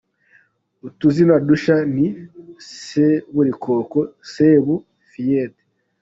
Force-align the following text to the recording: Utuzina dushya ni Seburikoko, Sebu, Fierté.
Utuzina 0.87 1.35
dushya 1.47 1.75
ni 1.95 2.07
Seburikoko, 2.79 3.99
Sebu, 4.31 4.75
Fierté. 5.09 5.61